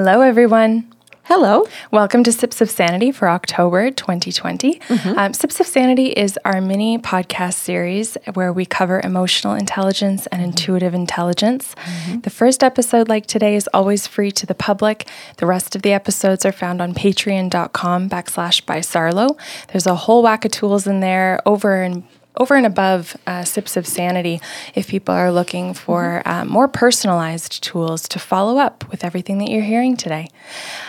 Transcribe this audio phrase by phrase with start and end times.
[0.00, 0.86] Hello, everyone.
[1.24, 1.66] Hello.
[1.90, 4.78] Welcome to Sips of Sanity for October 2020.
[4.78, 5.18] Mm-hmm.
[5.18, 10.40] Um, Sips of Sanity is our mini podcast series where we cover emotional intelligence and
[10.40, 10.50] mm-hmm.
[10.50, 11.74] intuitive intelligence.
[11.74, 12.20] Mm-hmm.
[12.20, 15.08] The first episode, like today, is always free to the public.
[15.38, 19.36] The rest of the episodes are found on patreon.com backslash by Sarlo.
[19.72, 22.04] There's a whole whack of tools in there over and
[22.38, 24.40] over and above uh, Sips of Sanity
[24.74, 29.50] if people are looking for uh, more personalized tools to follow up with everything that
[29.50, 30.28] you're hearing today.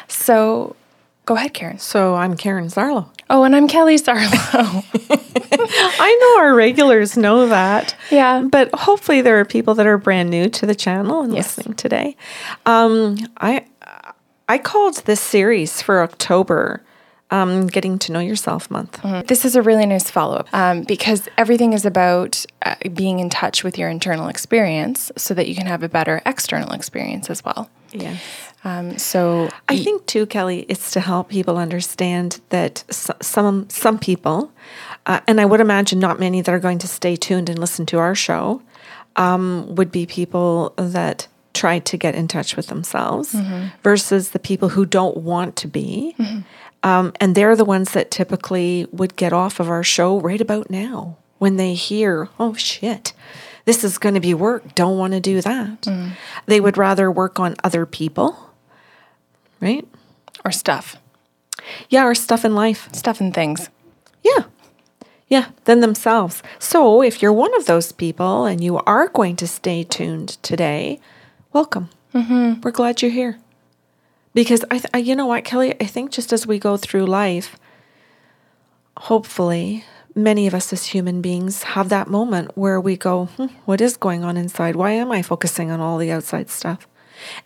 [0.08, 0.76] So
[1.26, 1.80] go ahead, Karen.
[1.80, 3.10] So I'm Karen Sarlo.
[3.32, 4.24] Oh, and I'm Kelly Sarlo.
[6.00, 7.96] I know our regulars know that.
[8.10, 8.42] Yeah.
[8.50, 11.58] But hopefully there are people that are brand new to the channel and Yes.
[11.58, 12.16] listening today.
[12.66, 13.66] Um, I
[14.48, 16.82] I called this series for October
[17.32, 19.00] um, Getting to Know Yourself Month.
[19.28, 23.30] this is a really nice follow up um, because everything is about uh, being in
[23.30, 27.44] touch with your internal experience so that you can have a better external experience as
[27.44, 27.70] well.
[27.92, 28.16] Yeah.
[28.64, 33.98] Um, so, I think too, Kelly, it's to help people understand that s- some some
[33.98, 34.52] people,
[35.06, 37.86] uh, and I would imagine not many that are going to stay tuned and listen
[37.88, 38.62] to our show,
[39.16, 43.36] um, would be people that try to get in touch with themselves
[43.82, 46.16] versus the people who don't want to be.
[46.84, 50.70] Um, and they're the ones that typically would get off of our show right about
[50.70, 53.14] now when they hear, oh shit,
[53.66, 54.76] this is going to be work.
[54.76, 55.88] Don't want to do that.
[56.46, 58.52] They would rather work on other people,
[59.60, 59.86] right?
[60.46, 60.96] or stuff,
[61.90, 62.88] Yeah, or stuff in life.
[62.94, 63.70] stuff and things.
[64.24, 64.46] Yeah.
[65.28, 66.42] Yeah, than themselves.
[66.60, 71.00] So if you're one of those people and you are going to stay tuned today,
[71.54, 71.90] welcome.
[72.16, 72.62] Mm-hmm.
[72.62, 73.38] We're glad you're here.
[74.34, 77.06] Because I, th- I, you know what, Kelly, I think just as we go through
[77.06, 77.58] life,
[78.98, 79.84] hopefully,
[80.16, 83.98] many of us as human beings have that moment where we go, hmm, what is
[83.98, 84.76] going on inside?
[84.76, 86.88] Why am I focusing on all the outside stuff?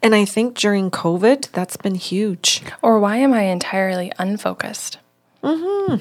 [0.02, 2.62] And I think during COVID, that's been huge.
[2.82, 5.00] Or why am I entirely unfocused?
[5.44, 5.96] hmm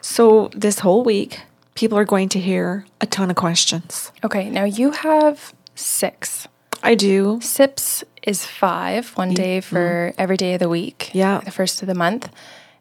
[0.00, 1.40] So this whole week,
[1.74, 4.10] people are going to hear a ton of questions.
[4.24, 6.48] Okay, now you have six.
[6.82, 7.40] I do.
[7.42, 10.20] SIPs is five, one day for mm-hmm.
[10.20, 11.10] every day of the week.
[11.14, 11.40] Yeah.
[11.44, 12.28] The first of the month.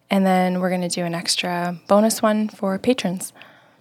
[0.09, 3.33] And then we're going to do an extra bonus one for patrons.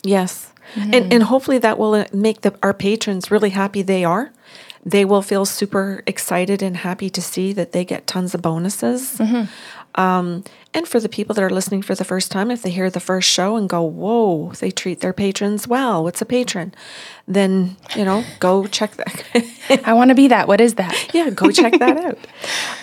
[0.02, 0.52] Yes.
[0.74, 0.94] Mm-hmm.
[0.94, 4.32] And and hopefully that will uh, make the, our patrons really happy they are.
[4.84, 9.18] They will feel super excited and happy to see that they get tons of bonuses.
[9.18, 9.50] Mm-hmm.
[9.96, 12.90] Um, and for the people that are listening for the first time, if they hear
[12.90, 16.74] the first show and go, whoa, they treat their patrons well, what's a patron?
[17.26, 19.82] Then, you know, go check that.
[19.84, 20.48] I want to be that.
[20.48, 21.10] What is that?
[21.14, 22.18] yeah, go check that out.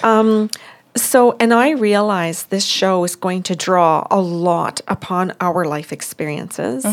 [0.03, 0.49] Um,
[0.95, 5.91] so, and I realize this show is going to draw a lot upon our life
[5.91, 6.85] experiences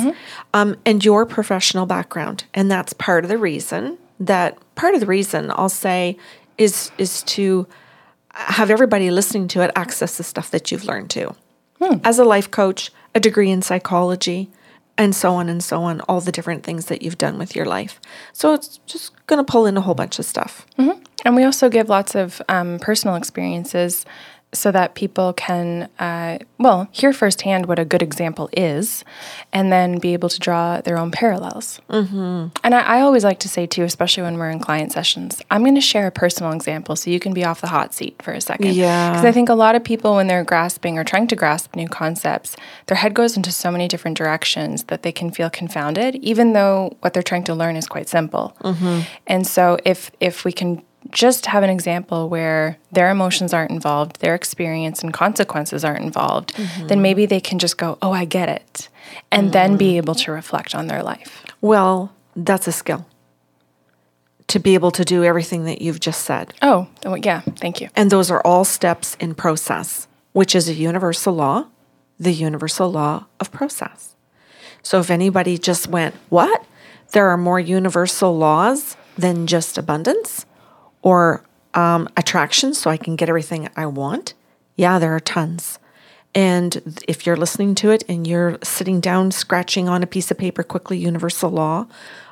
[0.54, 5.06] um, and your professional background, and that's part of the reason that part of the
[5.06, 6.16] reason I'll say
[6.58, 7.66] is is to
[8.34, 11.34] have everybody listening to it access the stuff that you've learned too.
[12.04, 14.50] As a life coach, a degree in psychology,
[14.98, 17.64] and so on and so on, all the different things that you've done with your
[17.64, 18.00] life.
[18.34, 20.66] So it's just going to pull in a whole bunch of stuff.
[21.24, 24.04] And we also give lots of um, personal experiences
[24.52, 29.04] so that people can, uh, well, hear firsthand what a good example is
[29.52, 31.80] and then be able to draw their own parallels.
[31.88, 32.48] Mm-hmm.
[32.64, 35.62] And I, I always like to say, too, especially when we're in client sessions, I'm
[35.62, 38.32] going to share a personal example so you can be off the hot seat for
[38.32, 38.74] a second.
[38.74, 39.10] Yeah.
[39.10, 41.86] Because I think a lot of people, when they're grasping or trying to grasp new
[41.86, 42.56] concepts,
[42.86, 46.96] their head goes into so many different directions that they can feel confounded, even though
[47.00, 48.56] what they're trying to learn is quite simple.
[49.28, 54.20] And so if if we can just have an example where their emotions aren't involved,
[54.20, 56.86] their experience and consequences aren't involved, mm-hmm.
[56.88, 58.88] then maybe they can just go, "Oh, I get it,"
[59.32, 61.44] and then be able to reflect on their life.
[61.60, 63.06] Well, that's a skill
[64.50, 66.52] to be able to do everything that you've just said.
[66.60, 67.88] Oh, oh, yeah, thank you.
[67.94, 71.68] And those are all steps in process, which is a universal law,
[72.18, 74.16] the universal law of process.
[74.82, 76.64] So if anybody just went, What?
[77.12, 80.46] There are more universal laws than just abundance
[81.02, 81.42] or
[81.74, 84.34] um, attraction, so I can get everything I want?
[84.76, 85.78] Yeah, there are tons.
[86.34, 90.38] And if you're listening to it and you're sitting down, scratching on a piece of
[90.38, 91.86] paper quickly, universal law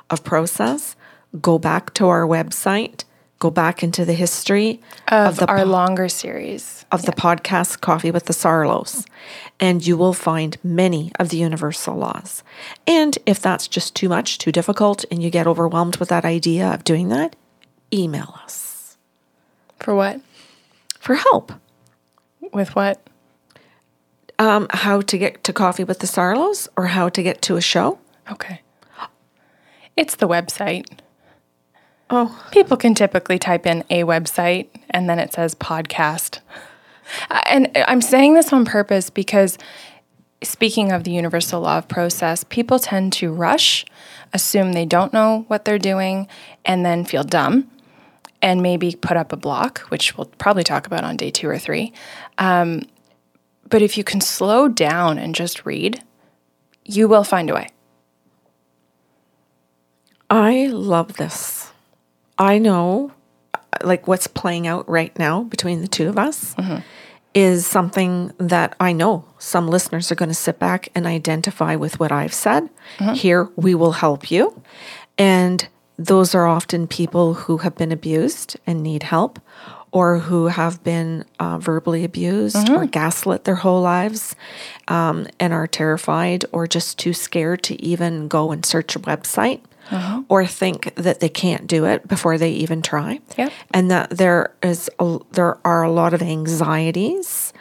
[0.09, 0.95] of process,
[1.41, 3.03] go back to our website,
[3.39, 6.85] go back into the history Of, the our longer series.
[6.91, 9.05] of the podcast Coffee with the Sarlos,
[9.59, 12.41] and you will find many of the universal laws.
[12.87, 16.73] And if that's just too much, too difficult, and you get overwhelmed with that idea
[16.73, 17.35] of doing that,
[17.93, 18.97] email us
[19.79, 20.21] For what?
[20.99, 21.53] for help.
[22.53, 23.01] With what?
[24.37, 27.61] Um, how to get to Coffee with the Sarlos or how to get to a
[27.61, 27.99] show.
[28.31, 28.61] Okay.
[29.95, 30.85] It's the website.
[32.09, 36.39] Oh, People can typically type in a website and then it says podcast.
[37.29, 39.57] Uh, And I'm saying this on purpose because
[40.43, 43.85] speaking of the universal law of process, people tend to rush,
[44.33, 46.27] assume they don't know what they're doing,
[46.65, 47.69] and then feel dumb
[48.41, 51.57] and maybe put up a block, which we'll probably talk about on day two or
[51.57, 51.93] three.
[52.37, 52.83] Um,
[53.67, 56.03] but if you can slow down and just read,
[56.85, 57.69] you will find a way.
[60.29, 61.71] I love this.
[62.37, 63.11] I know,
[63.83, 66.55] like, what's playing out right now between the two of us
[67.35, 71.99] is something that I know some listeners are going to sit back and identify with
[71.99, 72.69] what I've said.
[73.13, 74.59] Here, we will help you.
[75.17, 75.67] And
[75.99, 79.39] those are often people who have been abused and need help,
[79.91, 84.35] or who have been uh, verbally abused or gaslit their whole lives
[84.87, 89.61] um, and are terrified or just too scared to even go and search a website
[90.29, 93.19] or think that they can't do it before they even try.
[93.39, 93.51] Yep.
[93.73, 97.51] And that there is a, there are a lot of anxieties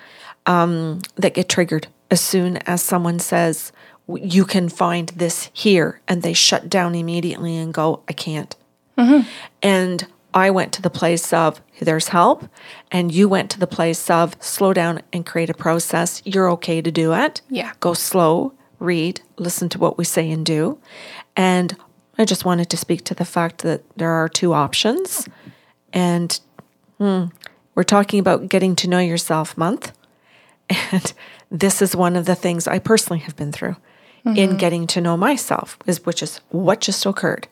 [0.45, 6.01] um, that get triggered as soon as someone says "W- you can find this here,
[6.09, 8.57] and they shut down immediately and go, I can't.
[9.63, 12.49] And I went to the place of there's help,
[12.91, 16.23] and you went to the place of slow down and create a process.
[16.25, 17.41] You're okay to do it.
[17.49, 17.73] Yeah.
[17.81, 20.79] Go slow, read, listen to what we say and do.
[21.37, 21.77] And
[22.19, 25.29] I just wanted to speak to the fact that there are two options.
[25.93, 26.39] And
[26.99, 27.27] hmm,
[27.75, 29.93] we're talking about getting to know yourself month.
[30.93, 31.13] And
[31.51, 33.77] this is one of the things I personally have been through
[34.37, 34.57] in mm-hmm.
[34.59, 37.49] getting to know myself, is which is what just occurred.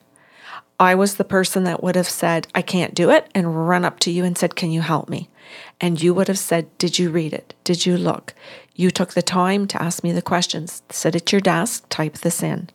[0.78, 3.98] I was the person that would have said, I can't do it, and run up
[4.00, 5.28] to you and said, Can you help me?
[5.80, 7.54] And you would have said, Did you read it?
[7.64, 8.34] Did you look?
[8.74, 12.42] You took the time to ask me the questions, sit at your desk, type this
[12.42, 12.68] in.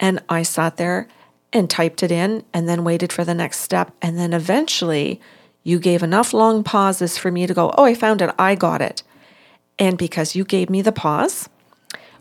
[0.00, 1.08] And I sat there
[1.52, 3.92] and typed it in and then waited for the next step.
[4.02, 5.20] And then eventually
[5.62, 8.34] you gave enough long pauses for me to go, Oh, I found it.
[8.38, 9.04] I got it.
[9.78, 11.48] And because you gave me the pause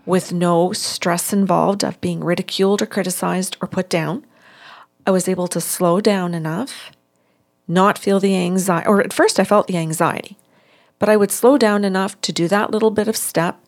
[0.05, 4.25] with no stress involved of being ridiculed or criticized or put down,
[5.07, 6.91] I was able to slow down enough,
[7.67, 10.37] not feel the anxiety, or at first I felt the anxiety,
[10.99, 13.59] but I would slow down enough to do that little bit of step,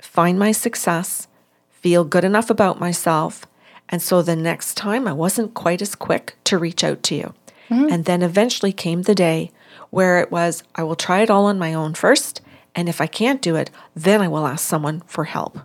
[0.00, 1.26] find my success,
[1.70, 3.46] feel good enough about myself.
[3.88, 7.34] And so the next time I wasn't quite as quick to reach out to you.
[7.70, 7.88] Mm-hmm.
[7.92, 9.50] And then eventually came the day
[9.90, 12.40] where it was, I will try it all on my own first.
[12.78, 15.58] And if I can't do it, then I will ask someone for help.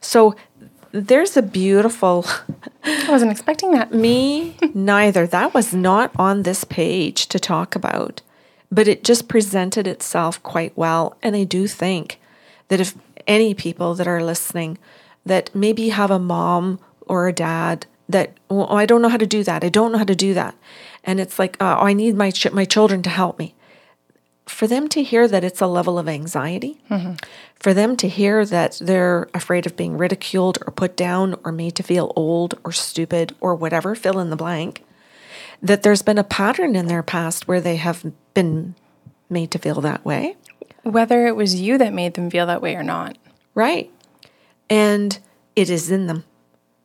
[0.00, 0.34] So
[0.90, 2.26] there's a beautiful
[2.82, 3.94] I wasn't expecting that.
[4.06, 5.28] me neither.
[5.28, 8.20] That was not on this page to talk about,
[8.68, 11.16] but it just presented itself quite well.
[11.22, 12.18] And I do think
[12.66, 12.96] that if
[13.28, 14.76] any people that are listening
[15.24, 19.26] that maybe have a mom or a dad that oh, I don't know how to
[19.26, 19.62] do that.
[19.62, 20.56] I don't know how to do that,
[21.04, 23.54] and it's like uh, oh, I need my ch- my children to help me.
[24.48, 26.80] For them to hear that it's a level of anxiety,
[27.60, 31.74] for them to hear that they're afraid of being ridiculed or put down or made
[31.76, 34.84] to feel old or stupid or whatever, fill in the blank,
[35.62, 38.74] that there's been a pattern in their past where they have been
[39.28, 40.36] made to feel that way.
[40.82, 43.18] Whether it was you that made them feel that way or not.
[43.54, 43.90] Right.
[44.70, 45.18] And
[45.54, 46.24] it is in them.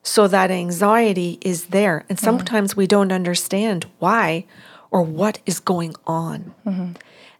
[0.02, 2.04] So that anxiety is there.
[2.08, 2.24] And mm-hmm.
[2.24, 4.44] sometimes we don't understand why
[4.90, 6.54] or what is going on.
[6.66, 6.92] Mm-hmm.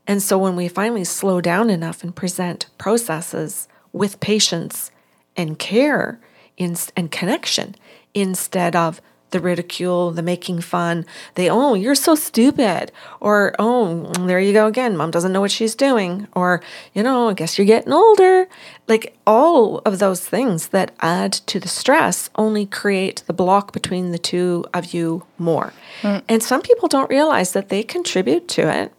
[0.06, 4.90] And so when we finally slow down enough and present processes with patience
[5.36, 6.20] and care
[6.56, 7.74] in, and connection
[8.12, 14.38] instead of the ridicule, the making fun, the, oh, you're so stupid, or, oh, there
[14.38, 17.66] you go again, mom doesn't know what she's doing, or, you know, I guess you're
[17.66, 18.46] getting older.
[18.86, 24.12] Like all of those things that add to the stress only create the block between
[24.12, 25.72] the two of you more.
[26.02, 26.18] Hmm.
[26.28, 28.92] And some people don't realize that they contribute to it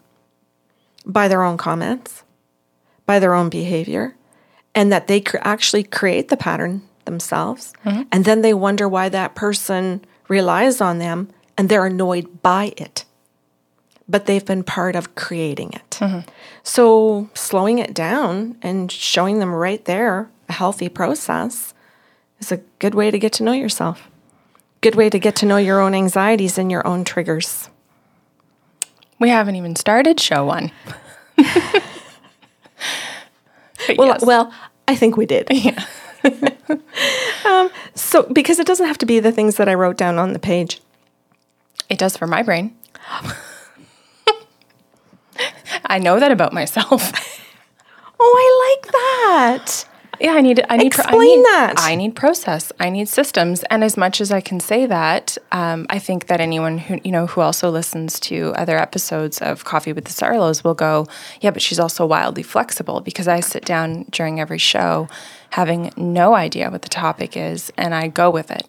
[1.06, 2.24] by their own comments,
[3.06, 4.16] by their own behavior,
[4.74, 7.72] and that they cr- actually create the pattern themselves.
[7.84, 8.02] Mm-hmm.
[8.12, 13.04] And then they wonder why that person relies on them and they're annoyed by it.
[14.08, 15.90] But they've been part of creating it.
[16.00, 16.28] Mm-hmm.
[16.62, 21.74] So, slowing it down and showing them right there a healthy process
[22.38, 24.08] is a good way to get to know yourself.
[24.80, 27.68] Good way to get to know your own anxieties and your own triggers.
[29.18, 30.72] We haven't even started show one.
[33.96, 34.24] Well, yes.
[34.26, 34.52] well,
[34.88, 35.48] I think we did.
[37.44, 37.70] Um.
[37.94, 40.40] So, because it doesn't have to be the things that I wrote down on the
[40.40, 40.80] page.
[41.88, 42.74] It does for my brain.
[45.84, 47.12] I know that about myself.
[48.18, 49.84] Oh, I like that.
[50.20, 50.64] Yeah, I need.
[50.68, 50.92] I need.
[50.92, 51.74] pro- I Explain need, that.
[51.78, 52.72] I need process.
[52.80, 53.62] I need systems.
[53.64, 57.12] And as much as I can say that, um, I think that anyone who you
[57.12, 61.06] know who also listens to other episodes of Coffee with the Sarlos will go,
[61.40, 65.08] yeah, but she's also wildly flexible because I sit down during every show,
[65.50, 68.68] having no idea what the topic is, and I go with it.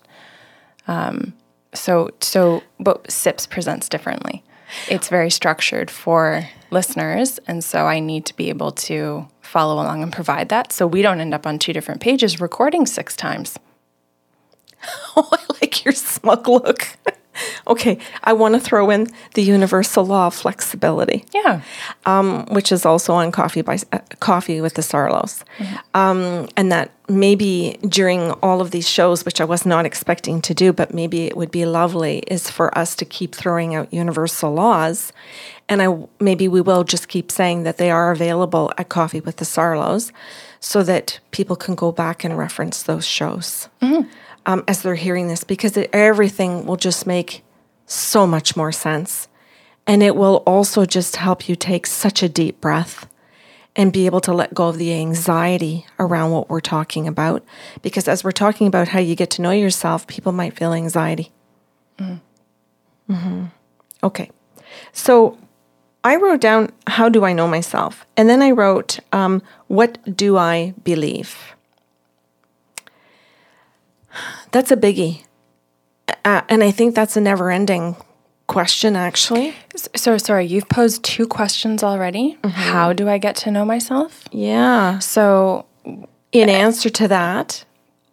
[0.88, 1.34] Um,
[1.74, 4.44] so so, but Sips presents differently.
[4.89, 10.04] It's very structured for listeners, and so I need to be able to follow along
[10.04, 13.58] and provide that, so we don't end up on two different pages recording six times.
[15.16, 16.98] Oh, I like your smug look.
[17.67, 21.25] okay, I want to throw in the universal law of flexibility.
[21.34, 21.62] Yeah.
[22.06, 25.44] um, which is also on Coffee by uh, Coffee with the Sarlos,
[25.94, 30.53] um, and that maybe during all of these shows, which I was not expecting to
[30.53, 34.53] do, but maybe it would be lovely, is for us to keep throwing out universal
[34.53, 35.13] laws,
[35.70, 39.38] and I maybe we will just keep saying that they are available at Coffee with
[39.38, 40.12] the Sarlos,
[40.60, 43.70] so that people can go back and reference those shows
[44.48, 47.44] um, as they're hearing this, because it, everything will just make
[47.86, 49.27] so much more sense.
[49.86, 53.08] And it will also just help you take such a deep breath
[53.75, 57.46] and be able to let go of the anxiety around what we're talking about.
[57.82, 61.32] Because as we're talking about how you get to know yourself, people might feel anxiety.
[62.00, 62.20] Mm.
[63.08, 63.46] Hmm.
[64.04, 64.32] Okay.
[64.92, 65.38] So
[66.04, 68.06] I wrote down, How do I know myself?
[68.18, 71.56] And then I wrote, um, What do I believe?
[74.51, 75.24] That's a biggie.
[76.25, 77.96] Uh, and I think that's a never ending
[78.48, 79.54] question, actually.
[79.96, 82.38] So sorry, you've posed two questions already.
[82.46, 84.24] How do I get to know myself?
[84.32, 85.00] Yeah.
[85.00, 85.66] So
[86.32, 87.66] In answer to that,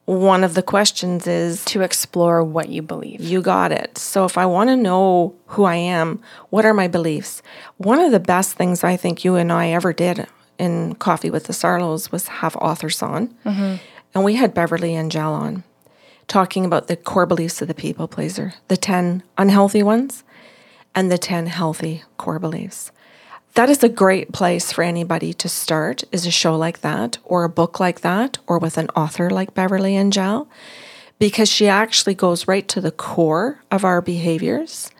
[0.07, 3.21] one of the questions is to explore what you believe.
[3.21, 3.97] you got it.
[3.97, 7.41] So if I want to know who I am, what are my beliefs?
[7.79, 10.27] One of the best things I think you and I ever did
[10.59, 13.35] in Coffee with the Sarlos was have authors on.
[13.45, 15.65] And we had Beverly Engel on
[16.29, 20.25] talking about the core beliefs of the people pleaser, the 10 unhealthy ones
[20.95, 22.91] and the 10 healthy core beliefs.
[23.55, 27.45] That is a great place for anybody to start is a show like that or
[27.45, 30.49] a book like that or with an author like Beverly Engel
[31.21, 34.91] because she actually goes right to the core of our behaviors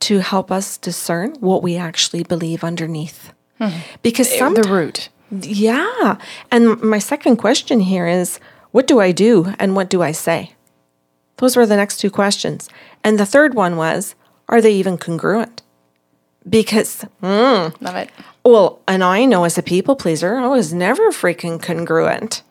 [0.00, 3.32] to help us discern what we actually believe underneath.
[3.58, 3.80] Hmm.
[4.02, 5.10] Because some the root.
[5.30, 6.16] yeah.
[6.50, 10.54] And my second question here is what do I do and what do I say?
[11.40, 12.68] Those were the next two questions.
[13.02, 14.14] And the third one was
[14.48, 15.62] are they even congruent?
[16.48, 17.68] Because, hmm.
[17.80, 18.10] Love it.
[18.44, 22.42] well, and I know as a people pleaser, I was never freaking congruent.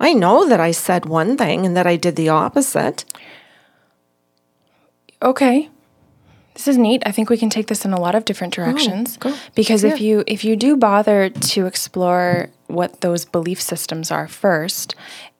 [0.00, 3.04] I know that I said one thing and that I did the opposite.
[5.22, 5.70] Okay.
[6.54, 7.02] This is neat.
[7.04, 9.18] I think we can take this in a lot of different oh, directions.
[9.18, 9.34] go.
[9.54, 14.94] Because if you if you do bother to explore what those belief systems are first,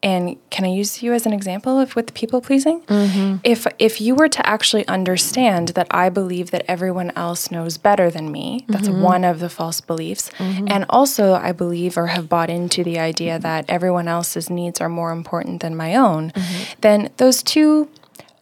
[0.06, 2.80] and can I use you as an example of with people pleasing?
[2.82, 3.38] Mm-hmm.
[3.42, 8.08] If if you were to actually understand that I believe that everyone else knows better
[8.08, 9.02] than me, that's mm-hmm.
[9.02, 10.30] one of the false beliefs.
[10.38, 10.68] Mm-hmm.
[10.70, 14.88] And also I believe or have bought into the idea that everyone else's needs are
[14.88, 16.32] more important than my own,
[16.82, 17.88] then those two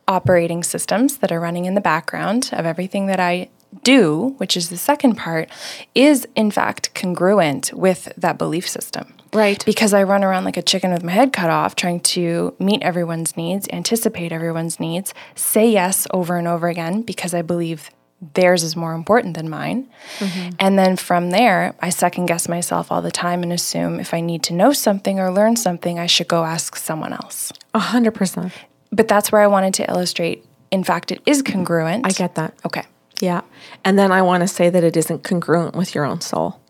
[0.06, 3.48] operating systems that are running in the background of everything that I
[3.82, 5.48] do, which is the second part,
[5.94, 9.14] is in fact congruent with that belief system.
[9.32, 9.64] Right.
[9.64, 12.82] Because I run around like a chicken with my head cut off, trying to meet
[12.82, 17.90] everyone's needs, anticipate everyone's needs, say yes over and over again because I believe
[18.34, 19.88] theirs is more important than mine.
[20.18, 20.50] Mm-hmm.
[20.58, 24.20] And then from there, I second guess myself all the time and assume if I
[24.20, 27.52] need to know something or learn something, I should go ask someone else.
[27.74, 28.52] A hundred percent.
[28.92, 30.46] But that's where I wanted to illustrate.
[30.70, 32.06] In fact, it is congruent.
[32.06, 32.54] I get that.
[32.64, 32.84] Okay.
[33.20, 33.42] Yeah.
[33.84, 36.60] And then I want to say that it isn't congruent with your own soul.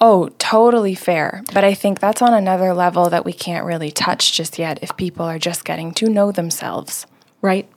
[0.00, 1.42] Oh, totally fair.
[1.52, 4.96] But I think that's on another level that we can't really touch just yet if
[4.96, 7.06] people are just getting to know themselves.
[7.42, 7.68] Right.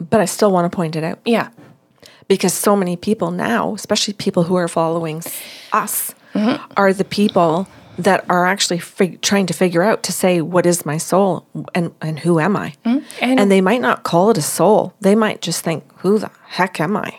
[0.00, 1.20] But I still want to point it out.
[1.24, 1.50] Yeah.
[2.28, 5.22] because so many people now, especially people who are following
[5.72, 6.72] us, mm-hmm.
[6.76, 10.86] are the people that are actually fig- trying to figure out to say what is
[10.86, 14.42] my soul and and who am I, And- and, they might not call it a
[14.42, 14.94] soul.
[15.00, 17.18] They might just think, who the heck am I?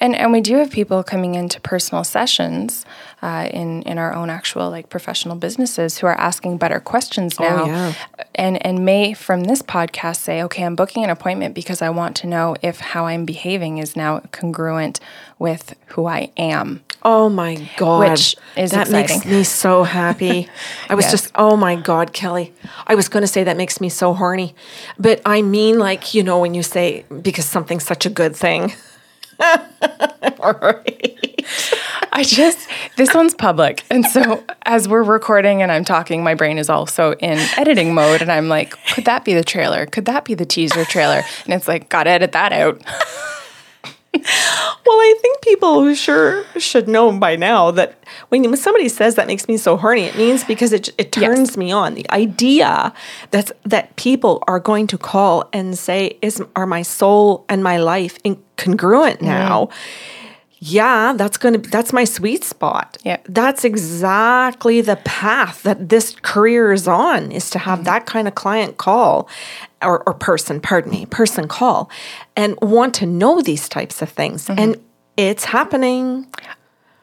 [0.00, 2.84] And and we do have people coming into personal sessions
[3.22, 7.66] uh, in in our own actual like professional businesses who are asking better questions now,
[7.66, 7.92] yeah.
[8.34, 12.16] and and may from this podcast say, okay, I'm booking an appointment because I want
[12.16, 14.98] to know if how I'm behaving is now congruent
[15.38, 16.82] with who I am.
[17.10, 20.46] Oh my god, Which is that makes me so happy.
[20.90, 21.12] I was Yes.
[21.12, 22.52] just, oh my god, Kelly.
[22.86, 24.54] I was going to say that makes me so horny,
[24.98, 28.74] but I mean, like you know, when you say because something's such a good thing.
[29.40, 31.46] All right.
[32.12, 33.84] I just, this one's public.
[33.88, 38.20] And so as we're recording and I'm talking, my brain is also in editing mode.
[38.20, 39.86] And I'm like, could that be the trailer?
[39.86, 41.22] Could that be the teaser trailer?
[41.44, 42.82] And it's like, gotta edit that out.
[44.86, 49.46] Well, I think people sure should know by now that when somebody says that makes
[49.46, 51.56] me so horny, it means because it, it turns Yes.
[51.58, 51.94] me on.
[51.94, 52.94] The idea
[53.32, 57.76] that that people are going to call and say, "Is are my soul and my
[57.76, 59.22] life incongruent mm.
[59.22, 59.68] now?"
[60.60, 62.98] Yeah, that's to that's my sweet spot.
[63.04, 63.18] Yeah.
[63.24, 68.34] That's exactly the path that this career is on is to have that kind of
[68.34, 69.28] client call
[69.80, 71.90] or, or person, pardon me, person call
[72.36, 74.48] and want to know these types of things.
[74.48, 74.60] Mm-hmm.
[74.60, 74.84] And
[75.16, 76.26] it's happening.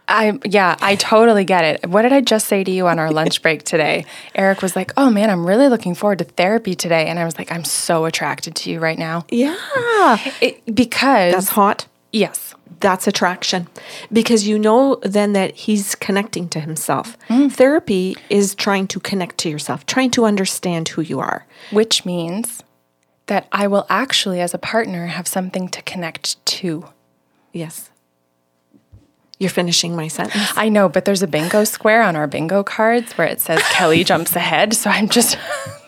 [0.08, 1.90] I yeah, I totally get it.
[1.90, 4.06] What did I just say to you on our lunch break today?
[4.36, 7.40] Eric was like, "Oh man, I'm really looking forward to therapy today," and I was
[7.40, 10.20] like, "I'm so attracted to you right now." Yeah.
[10.42, 11.88] It, because That's hot.
[12.12, 13.68] Yes, That's attraction
[14.12, 17.18] because you know then that he's connecting to himself.
[17.30, 17.52] Mm.
[17.52, 21.46] Therapy is trying to connect to yourself, trying to understand who you are.
[21.72, 22.64] which means
[23.28, 26.86] that I will actually, as a partner, have something to connect to.
[27.54, 27.90] Yes.
[29.40, 30.52] You're finishing my sentence.
[30.56, 34.04] I know, but there's a bingo square on our bingo cards where it says Kelly
[34.12, 34.74] jumps ahead.
[34.74, 35.38] So I'm just,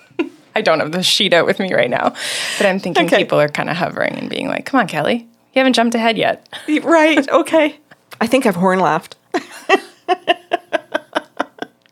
[0.55, 2.13] I don't have the sheet out with me right now,
[2.57, 3.17] but I'm thinking Okay.
[3.17, 6.17] people are kind of hovering and being like, come on, Kelly, you haven't jumped ahead
[6.19, 6.47] yet.
[6.83, 7.27] right.
[7.27, 7.79] Okay.
[8.21, 9.15] I think I've horn laughed.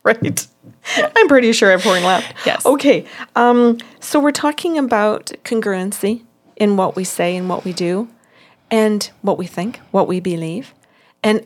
[0.04, 0.46] right.
[0.96, 2.46] I'm pretty sure I've horn laughed.
[2.46, 2.64] Yes.
[2.64, 3.04] Okay.
[3.34, 6.22] Um, so we're talking about congruency
[6.56, 8.08] in what we say and what we do,
[8.70, 10.72] and what we think, what we believe.
[11.24, 11.44] And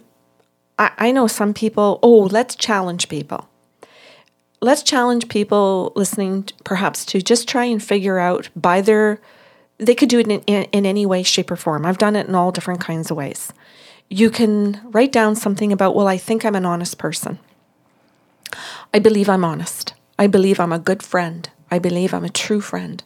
[0.78, 3.48] I, I know some people, oh, let's challenge people.
[4.60, 9.20] Let's challenge people listening t- perhaps to just try and figure out by their,
[9.80, 11.86] they could do it in, in, in any way, shape, or form.
[11.86, 13.52] I've done it in all different kinds of ways.
[14.08, 17.38] You can write down something about, well, I think I'm an honest person.
[18.92, 19.94] I believe I'm honest.
[20.18, 21.48] I believe I'm a good friend.
[21.70, 23.02] I believe I'm a true friend.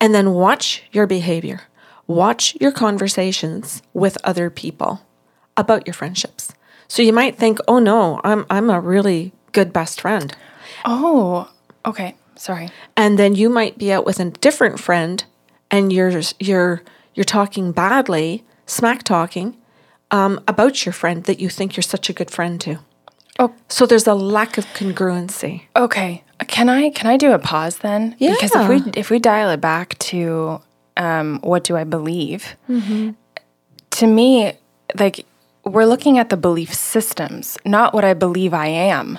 [0.00, 1.62] And then watch your behavior.
[2.06, 5.00] Watch your conversations with other people
[5.56, 6.52] about your friendships.
[6.86, 10.36] So you might think, "Oh no, I'm I'm a really good best friend."
[10.84, 11.50] Oh,
[11.86, 12.14] okay.
[12.36, 12.68] Sorry.
[12.96, 15.24] And then you might be out with a different friend
[15.70, 16.82] and you're you're
[17.14, 19.56] you're talking badly, smack talking
[20.10, 22.78] um, about your friend that you think you're such a good friend to.
[23.38, 23.52] Oh.
[23.68, 25.62] So there's a lack of congruency.
[25.74, 26.22] Okay.
[26.46, 28.14] Can I can I do a pause then?
[28.18, 28.32] Yeah.
[28.32, 30.60] Because if we if we dial it back to
[30.96, 32.56] um, what do I believe?
[33.90, 34.52] To me,
[34.98, 35.24] like
[35.64, 39.18] we're looking at the belief systems, not what I believe I am.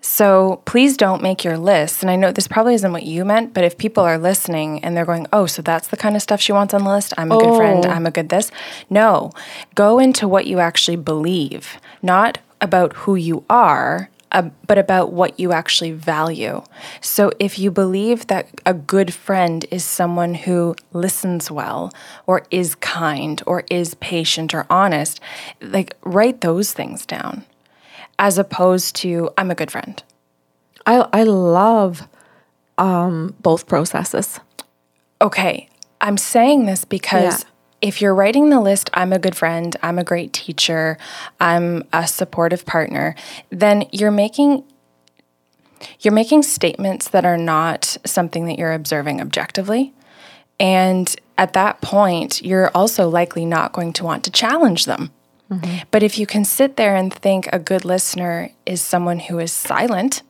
[0.00, 2.02] So please don't make your list.
[2.02, 4.96] And I know this probably isn't what you meant, but if people are listening and
[4.96, 7.32] they're going, oh, so that's the kind of stuff she wants on the list, I'm
[7.32, 7.90] a good friend, Oh.
[7.90, 8.50] I'm a good this.
[8.88, 9.32] No,
[9.74, 15.40] go into what you actually believe, not about who you are, uh, but about what
[15.40, 16.62] you actually value.
[17.00, 21.92] So if you believe that a good friend is someone who listens well,
[22.26, 25.18] or is kind, or is patient, or honest,
[25.60, 27.44] like write those things down
[28.18, 30.02] as opposed to I'm a good friend.
[30.86, 32.08] I I love
[32.76, 34.40] um, both processes.
[35.20, 35.68] Okay,
[36.00, 37.48] I'm saying this because Yeah.
[37.88, 40.96] if you're writing the list, I'm a good friend, I'm a great teacher,
[41.40, 43.14] I'm a supportive partner,
[43.50, 44.64] then you're making
[46.00, 49.92] you're making statements that are not something that you're observing objectively.
[50.58, 55.12] And at that point, you're also likely not going to want to challenge them.
[55.50, 55.78] Mm-hmm.
[55.90, 59.52] But if you can sit there and think a good listener is someone who is
[59.52, 60.22] silent,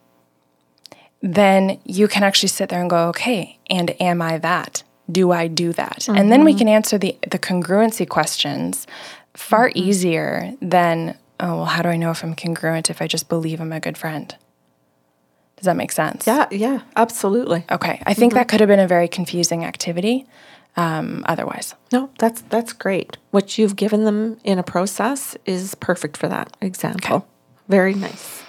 [1.21, 4.85] then you can actually sit there and go, okay, and am I that?
[5.11, 6.09] Do I do that?
[6.09, 6.59] And then we mm-hmm.
[6.59, 8.87] can answer the, the congruency questions
[9.35, 9.79] far mm-hmm.
[9.79, 13.61] easier than, oh, well, how do I know if I'm congruent if I just believe
[13.61, 14.35] I'm a good friend?
[15.57, 16.25] Does that make sense?
[16.25, 17.65] Yeah, yeah, absolutely.
[17.69, 18.01] Okay.
[18.07, 20.25] I think that could have been a very confusing activity
[20.79, 21.75] um, otherwise.
[21.93, 23.19] No, that's that's great.
[23.33, 27.27] What you've given them in a process is perfect for that example.
[27.69, 28.45] Very nice.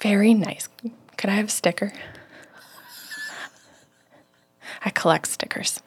[0.00, 0.68] Very nice.
[1.16, 1.92] Could I have a sticker?
[4.84, 5.80] I collect stickers.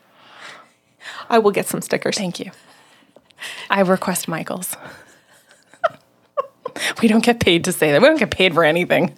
[1.30, 2.18] I will get some stickers.
[2.18, 2.52] Thank you.
[3.70, 4.76] I request Michael's.
[7.02, 8.02] we don't get paid to say that.
[8.02, 9.16] We don't get paid for anything.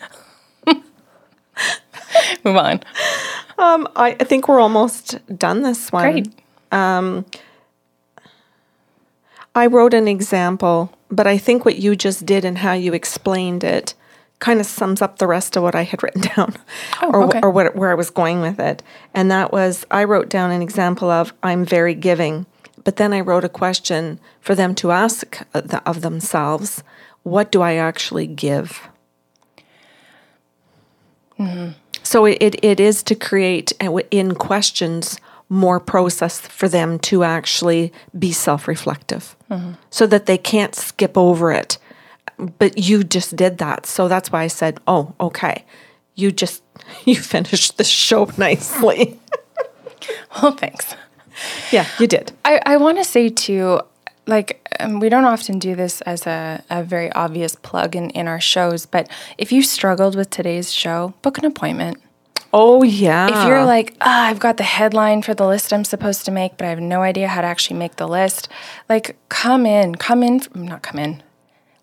[0.67, 2.81] Move on.
[3.58, 6.12] Um, I, I think we're almost done this one.
[6.12, 6.28] Great.
[9.58, 13.63] I wrote an example, but I think what you just did and how you explained
[13.63, 13.94] it
[14.39, 16.56] kind of sums up the rest of what I had written down
[17.02, 17.39] Oh, or, okay.
[17.41, 18.84] or what, where I was going with it.
[19.13, 22.46] And that was I wrote down an example of I'm very giving,
[22.84, 26.84] but then I wrote a question for them to ask uh, of themselves
[27.24, 28.82] what do I actually give?
[32.06, 37.91] So it, it, is to create uh, in questions more process for them to actually
[38.18, 39.36] be self reflective
[39.89, 41.80] so that they can't skip over it.
[42.38, 43.86] But you just did that.
[43.86, 45.65] So that's why I said, oh, okay.
[46.13, 46.62] You just,
[47.06, 49.20] you finished the show nicely.
[50.39, 50.94] Well, thanks.
[51.72, 52.32] yeah, you did.
[52.44, 53.80] I, I want to say too,
[54.28, 58.28] like um, we don't often do this as a, a very obvious plug in, in
[58.28, 62.02] our shows, but if you struggled with today's show, book an appointment.
[62.58, 63.28] Oh, yeah.
[63.28, 66.56] If you're like, ah, I've got the headline for the list I'm supposed to make,
[66.56, 68.48] but I have no idea how to actually make the list,
[68.88, 71.22] like come in, come in, not come in,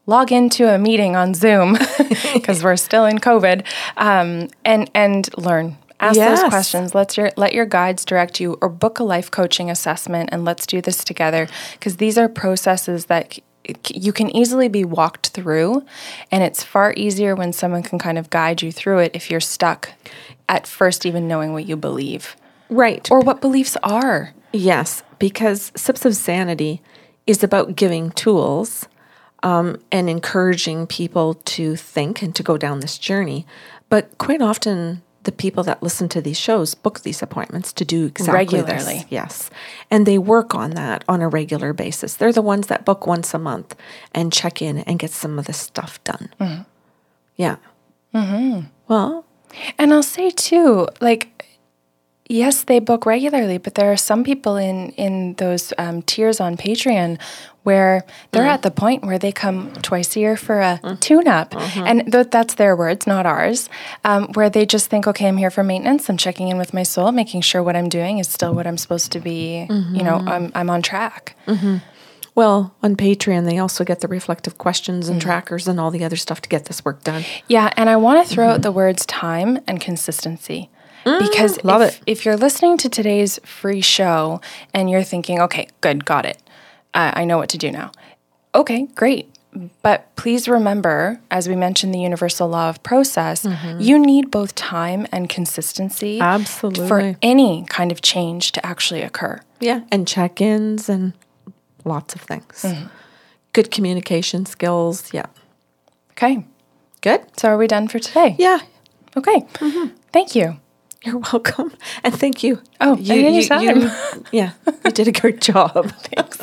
[0.07, 1.77] log into a meeting on Zoom
[2.33, 3.67] because we're still in COVID,
[3.99, 5.77] um, and and learn.
[6.03, 6.41] Ask Yes.
[6.41, 6.95] those questions.
[6.95, 10.67] Let your let your guides direct you, or book a life coaching assessment, and let's
[10.67, 11.49] do this together.
[11.73, 13.39] Because these are processes that
[13.95, 15.85] you can easily be walked through,
[16.33, 19.41] and it's far easier when someone can kind of guide you through it if you're
[19.41, 19.91] stuck
[20.49, 22.37] at first, even knowing what you believe
[22.69, 23.09] right.
[23.11, 24.35] or what beliefs are.
[24.53, 26.83] Yes, because Sips of Sanity
[27.27, 28.89] is about giving tools
[29.45, 33.47] um, and encouraging people to think and to go down this journey.
[33.89, 38.07] But quite often, the people that listen to these shows book these appointments to do
[38.07, 38.69] exactly this.
[38.69, 39.07] Regularly.
[39.09, 39.51] Yes.
[39.91, 42.15] And they work on that on a regular basis.
[42.15, 43.77] They're the ones that book once a month
[44.13, 46.67] and check in and get some of this stuff done.
[47.37, 47.57] Yeah.
[48.15, 48.67] Mm-hmm.
[48.89, 49.25] Well,
[49.79, 51.32] And I'll say too, like,
[52.29, 56.57] yes, they book regularly, but there are some people in in those um, tiers on
[56.57, 57.19] Patreon
[57.63, 58.51] where they're mm-hmm.
[58.51, 61.87] at the point where they come twice a year for a tune-up, mm-hmm.
[61.87, 63.69] and th- that's their words, not ours.
[64.05, 66.09] Um, where they just think, okay, I'm here for maintenance.
[66.09, 68.79] I'm checking in with my soul, making sure what I'm doing is still what I'm
[68.79, 69.67] supposed to be.
[69.97, 70.29] You know, mm-hmm.
[70.29, 71.37] I'm I'm on track.
[72.35, 76.17] well, on Patreon, they also get the reflective questions and trackers and all the other
[76.17, 77.25] stuff to get this work done.
[77.47, 80.71] Yeah, and I want to throw out the words time and consistency.
[81.05, 82.03] Because mm, love if, it.
[82.07, 84.41] if you're listening to today's free show
[84.73, 86.39] and you're thinking, okay, good, got it.
[86.95, 87.93] I I know what to do now.
[88.55, 89.29] Okay, great.
[89.83, 93.81] But please remember, as we mentioned, the universal law of process, mm-hmm.
[93.81, 96.89] you need both time and consistency Absolutely.
[96.89, 99.41] for any kind of change to actually occur.
[99.61, 101.13] Yeah, and check ins and
[101.85, 102.63] lots of things.
[102.63, 102.87] Mm-hmm.
[103.53, 105.13] Good communication skills.
[105.13, 105.27] Yeah.
[106.13, 106.47] Okay,
[107.03, 107.21] Good.
[107.37, 108.37] so are we done for today?
[108.39, 108.61] Yeah.
[109.17, 109.95] Okay, mm-hmm.
[110.13, 110.57] thank you.
[111.05, 111.73] You're welcome.
[112.05, 112.63] And thank you.
[112.81, 113.91] Oh, you, anytime.
[114.33, 114.53] yeah,
[114.85, 115.93] you did a great job.
[115.99, 116.39] Thanks.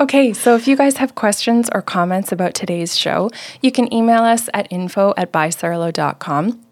[0.00, 3.30] Okay, so if you guys have questions or comments about today's show,
[3.62, 6.63] you can email us at info at bysarlo.com.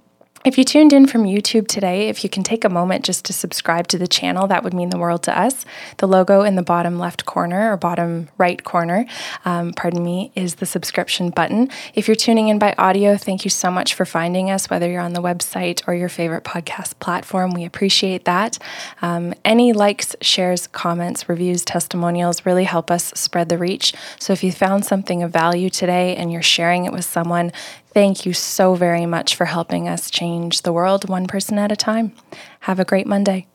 [0.45, 3.33] If you tuned in from YouTube today, if you can take a moment just to
[3.33, 5.65] subscribe to the channel, that would mean the world to us.
[5.99, 9.07] The logo in the bottom left corner or bottom right corner,
[9.45, 11.71] um, pardon me, is the subscription button.
[11.95, 15.01] If you're tuning in by audio, thank you so much for finding us, whether you're
[15.01, 17.55] on the website or your favorite podcast platform.
[17.55, 18.59] We appreciate that.
[19.01, 23.95] Um, any likes, shares, comments, reviews, testimonials really help us spread the reach.
[24.19, 27.53] So if you found something of value today and you're sharing it with someone,
[27.93, 31.77] Thank you so very much for helping us change the world one person at a
[31.77, 32.13] time.
[32.61, 33.47] Have a great Monday.